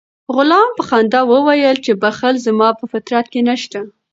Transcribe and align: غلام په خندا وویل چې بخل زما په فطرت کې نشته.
غلام 0.35 0.69
په 0.77 0.83
خندا 0.89 1.21
وویل 1.31 1.77
چې 1.85 1.91
بخل 2.03 2.35
زما 2.45 2.69
په 2.79 2.85
فطرت 2.91 3.25
کې 3.33 3.41
نشته. 3.49 3.79